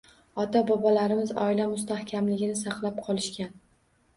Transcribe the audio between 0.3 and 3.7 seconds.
Ota-bobolarimiz oila mustahkamligini saqlab qolishgan.